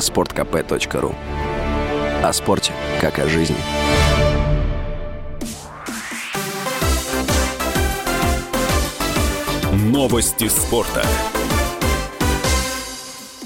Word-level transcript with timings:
sportkp.ru 0.00 1.14
О 2.22 2.32
спорте, 2.32 2.72
как 3.00 3.18
о 3.18 3.28
жизни. 3.28 3.56
Новости 9.72 10.48
спорта. 10.48 11.04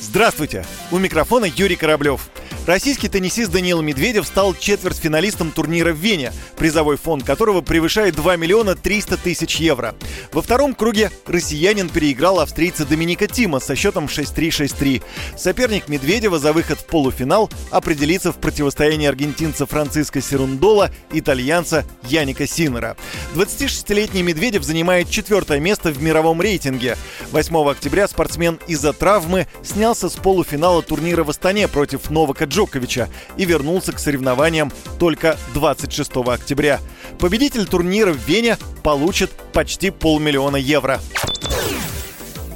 Здравствуйте! 0.00 0.66
У 0.90 0.98
микрофона 0.98 1.46
Юрий 1.46 1.76
Кораблев. 1.76 2.28
Российский 2.64 3.08
теннисист 3.08 3.50
Даниил 3.50 3.82
Медведев 3.82 4.24
стал 4.24 4.54
четвертьфиналистом 4.54 5.50
турнира 5.50 5.92
в 5.92 5.96
Вене, 5.96 6.32
призовой 6.56 6.96
фонд 6.96 7.24
которого 7.24 7.60
превышает 7.60 8.14
2 8.14 8.36
миллиона 8.36 8.76
300 8.76 9.16
тысяч 9.16 9.56
евро. 9.56 9.96
Во 10.32 10.42
втором 10.42 10.72
круге 10.74 11.10
россиянин 11.26 11.88
переиграл 11.88 12.38
австрийца 12.38 12.86
Доминика 12.86 13.26
Тима 13.26 13.58
со 13.58 13.74
счетом 13.74 14.04
6-3-6-3. 14.04 15.02
Соперник 15.36 15.88
Медведева 15.88 16.38
за 16.38 16.52
выход 16.52 16.78
в 16.78 16.86
полуфинал 16.86 17.50
определится 17.72 18.30
в 18.30 18.36
противостоянии 18.36 19.08
аргентинца 19.08 19.66
Франциско 19.66 20.20
Серундола 20.20 20.92
и 21.12 21.18
итальянца 21.18 21.84
Яника 22.04 22.46
Синера. 22.46 22.96
26-летний 23.34 24.22
Медведев 24.22 24.62
занимает 24.62 25.10
четвертое 25.10 25.58
место 25.58 25.90
в 25.90 26.00
мировом 26.00 26.40
рейтинге. 26.40 26.96
8 27.32 27.70
октября 27.70 28.06
спортсмен 28.06 28.60
из-за 28.68 28.92
травмы 28.92 29.48
снялся 29.64 30.08
с 30.08 30.14
полуфинала 30.14 30.80
турнира 30.82 31.24
в 31.24 31.30
Астане 31.30 31.66
против 31.66 32.08
Новака 32.08 32.46
Джоковича 32.52 33.08
и 33.36 33.44
вернулся 33.44 33.92
к 33.92 33.98
соревнованиям 33.98 34.70
только 34.98 35.38
26 35.54 36.16
октября. 36.16 36.80
Победитель 37.18 37.66
турнира 37.66 38.12
в 38.12 38.28
Вене 38.28 38.58
получит 38.82 39.30
почти 39.52 39.90
полмиллиона 39.90 40.56
евро. 40.56 41.00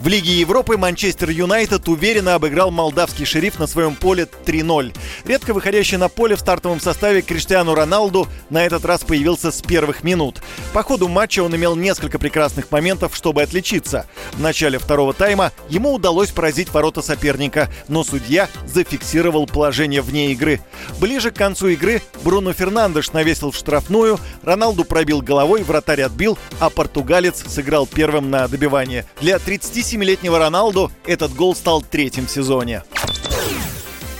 В 0.07 0.09
Лиге 0.09 0.35
Европы 0.35 0.77
Манчестер 0.77 1.31
Юнайтед 1.31 1.89
уверенно 1.89 2.37
обыграл 2.37 2.71
молдавский 2.71 3.25
шериф 3.25 3.59
на 3.59 3.67
своем 3.67 3.97
поле 3.97 4.29
3-0. 4.45 4.97
Редко 5.25 5.53
выходящий 5.53 5.97
на 5.97 6.09
поле 6.09 6.37
в 6.37 6.39
стартовом 6.39 6.79
составе 6.79 7.23
Криштиану 7.23 7.75
Роналду 7.75 8.29
на 8.49 8.65
этот 8.65 8.85
раз 8.85 9.03
появился 9.03 9.51
с 9.51 9.61
первых 9.63 10.05
минут. 10.05 10.41
По 10.73 10.85
ходу 10.85 11.09
матча 11.09 11.43
он 11.43 11.57
имел 11.57 11.75
несколько 11.75 12.21
прекрасных 12.21 12.71
моментов, 12.71 13.17
чтобы 13.17 13.43
отличиться. 13.43 14.07
В 14.35 14.41
начале 14.41 14.79
второго 14.79 15.13
тайма 15.13 15.51
ему 15.69 15.93
удалось 15.93 16.31
поразить 16.31 16.73
ворота 16.73 17.03
соперника, 17.03 17.69
но 17.89 18.05
судья 18.05 18.49
зафиксировал 18.65 19.49
положение 19.49 20.03
вне 20.03 20.31
игры. 20.31 20.61
Ближе 21.01 21.33
к 21.33 21.37
концу 21.37 21.67
игры 21.67 22.01
Бруно 22.23 22.53
Фернандеш 22.53 23.11
навесил 23.11 23.51
в 23.51 23.57
штрафную, 23.57 24.21
Роналду 24.45 24.85
пробил 24.85 25.21
головой, 25.21 25.65
вратарь 25.65 26.03
отбил, 26.03 26.39
а 26.61 26.71
португалец 26.71 27.43
сыграл 27.49 27.89
первым 27.89 28.31
на 28.31 28.47
добивание. 28.47 29.05
Для 29.21 29.41
37 29.41 29.96
27-летнего 29.97 30.39
Роналду 30.39 30.91
этот 31.07 31.35
гол 31.35 31.55
стал 31.55 31.83
третьим 31.83 32.27
в 32.27 32.31
сезоне. 32.31 32.83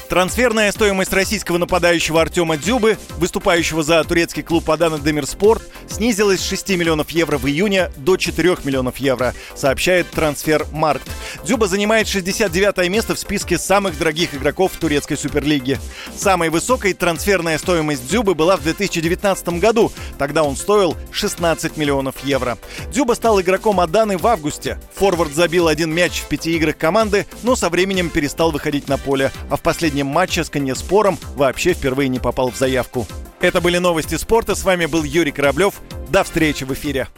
Трансферная 0.09 0.71
стоимость 0.71 1.13
российского 1.13 1.59
нападающего 1.59 2.21
Артема 2.23 2.57
Дзюбы, 2.57 2.97
выступающего 3.19 3.83
за 3.83 4.03
турецкий 4.05 4.45
клуб 4.45 4.71
Адана 4.71 4.99
Демирспорт, 4.99 5.63
снизилась 5.89 6.41
с 6.41 6.49
6 6.49 6.71
миллионов 6.71 7.11
евро 7.11 7.39
в 7.39 7.47
июне 7.47 7.91
до 7.97 8.17
4 8.17 8.59
миллионов 8.63 8.99
евро, 8.99 9.35
сообщает 9.57 10.09
Трансфермаркт. 10.11 11.09
Дзюба 11.45 11.67
занимает 11.67 12.07
69 12.07 12.89
место 12.89 13.15
в 13.15 13.19
списке 13.19 13.59
самых 13.59 13.99
дорогих 13.99 14.35
игроков 14.35 14.73
в 14.73 14.79
турецкой 14.79 15.17
суперлиге. 15.17 15.81
Самой 16.17 16.51
высокой 16.51 16.93
трансферная 16.93 17.59
стоимость 17.59 18.09
Дзюбы 18.09 18.35
была 18.35 18.57
в 18.57 18.63
2019 18.63 19.49
году. 19.61 19.93
Тогда 20.19 20.45
он 20.45 20.57
стоил 20.57 20.97
16 21.11 21.77
миллионов 21.77 22.15
евро. 22.25 22.59
Дзюба 22.93 23.15
стал 23.15 23.41
игроком 23.41 23.81
Аданы 23.81 24.19
в 24.19 24.27
августе. 24.27 24.79
Форвард 24.95 25.33
забил 25.35 25.69
один 25.69 25.93
мяч 25.93 26.21
в 26.21 26.29
пяти 26.29 26.55
играх 26.57 26.77
команды, 26.77 27.27
но 27.43 27.57
со 27.57 27.69
временем 27.69 28.09
перестал 28.09 28.51
выходить 28.51 28.89
на 28.89 28.99
поле, 28.99 29.33
а 29.51 29.57
в 29.57 29.63
последний 29.63 29.96
последнем 29.97 30.13
матче 30.13 30.45
с 30.45 30.51
Конеспором 30.51 31.19
вообще 31.37 31.73
впервые 31.73 32.11
не 32.11 32.19
попал 32.19 32.51
в 32.51 32.57
заявку. 32.57 33.07
Это 33.41 33.63
были 33.63 33.79
новости 33.79 34.17
спорта. 34.17 34.55
С 34.55 34.63
вами 34.63 34.85
был 34.85 35.05
Юрий 35.05 35.33
Кораблев. 35.33 35.81
До 36.11 36.23
встречи 36.23 36.65
в 36.65 36.73
эфире. 36.75 37.09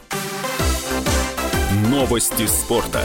Новости 1.89 2.47
спорта. 2.47 3.01